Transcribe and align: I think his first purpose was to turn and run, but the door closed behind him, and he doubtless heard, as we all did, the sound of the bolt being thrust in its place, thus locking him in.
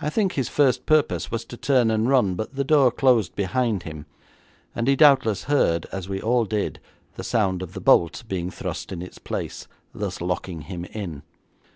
I 0.00 0.10
think 0.10 0.32
his 0.32 0.48
first 0.48 0.86
purpose 0.86 1.30
was 1.30 1.44
to 1.44 1.56
turn 1.56 1.88
and 1.88 2.08
run, 2.08 2.34
but 2.34 2.56
the 2.56 2.64
door 2.64 2.90
closed 2.90 3.36
behind 3.36 3.84
him, 3.84 4.06
and 4.74 4.88
he 4.88 4.96
doubtless 4.96 5.44
heard, 5.44 5.86
as 5.92 6.08
we 6.08 6.20
all 6.20 6.44
did, 6.44 6.80
the 7.14 7.22
sound 7.22 7.62
of 7.62 7.72
the 7.72 7.80
bolt 7.80 8.24
being 8.26 8.50
thrust 8.50 8.90
in 8.90 9.02
its 9.02 9.18
place, 9.18 9.68
thus 9.94 10.20
locking 10.20 10.62
him 10.62 10.84
in. 10.86 11.22